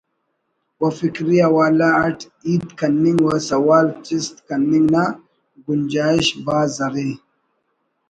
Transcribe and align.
و 0.81 0.83
فکری 0.99 1.37
حوالہ 1.47 1.89
اٹ 2.05 2.19
ہیت 2.45 2.63
کننگ 2.79 3.19
و 3.27 3.29
سوال 3.49 3.85
چست 4.05 4.35
کننگ 4.47 4.87
نا 4.93 5.03
گنجائش 5.65 6.27
بھاز 6.45 6.71
ارے 6.85 7.09